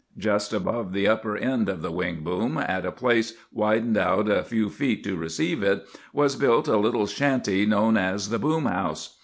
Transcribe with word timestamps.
Just 0.17 0.51
above 0.51 0.93
the 0.93 1.07
upper 1.07 1.37
end 1.37 1.69
of 1.69 1.83
the 1.83 1.91
wing 1.91 2.23
boom, 2.23 2.57
at 2.57 2.87
a 2.87 2.91
place 2.91 3.35
widened 3.51 3.97
out 3.97 4.27
a 4.31 4.41
few 4.43 4.67
feet 4.71 5.03
to 5.03 5.15
receive 5.15 5.61
it, 5.61 5.85
was 6.11 6.35
built 6.35 6.67
a 6.67 6.77
little 6.77 7.05
shanty 7.05 7.67
known 7.67 7.97
as 7.97 8.29
the 8.31 8.39
boom 8.39 8.65
house. 8.65 9.19